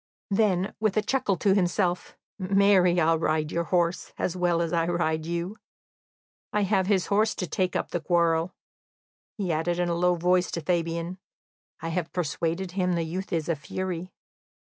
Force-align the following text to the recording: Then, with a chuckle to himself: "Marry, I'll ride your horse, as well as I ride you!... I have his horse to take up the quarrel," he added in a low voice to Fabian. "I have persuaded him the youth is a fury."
Then, 0.31 0.73
with 0.79 0.97
a 0.97 1.03
chuckle 1.03 1.37
to 1.37 1.53
himself: 1.53 2.17
"Marry, 2.39 2.99
I'll 2.99 3.19
ride 3.19 3.51
your 3.51 3.65
horse, 3.65 4.13
as 4.17 4.35
well 4.35 4.59
as 4.59 4.73
I 4.73 4.87
ride 4.87 5.27
you!... 5.27 5.57
I 6.51 6.61
have 6.61 6.87
his 6.87 7.05
horse 7.13 7.35
to 7.35 7.45
take 7.45 7.75
up 7.75 7.91
the 7.91 8.01
quarrel," 8.01 8.55
he 9.37 9.51
added 9.51 9.77
in 9.77 9.89
a 9.89 9.93
low 9.95 10.15
voice 10.15 10.49
to 10.53 10.61
Fabian. 10.61 11.19
"I 11.81 11.89
have 11.89 12.11
persuaded 12.13 12.71
him 12.71 12.93
the 12.93 13.03
youth 13.03 13.31
is 13.31 13.47
a 13.47 13.55
fury." 13.55 14.11